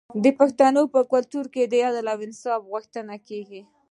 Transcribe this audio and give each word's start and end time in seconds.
د 0.23 0.25
پښتنو 0.39 0.81
په 0.93 1.01
کلتور 1.11 1.45
کې 1.53 1.63
د 1.65 1.73
عدل 1.87 2.05
او 2.13 2.19
انصاف 2.27 2.61
غوښتنه 2.71 3.15
کیږي. 3.27 3.61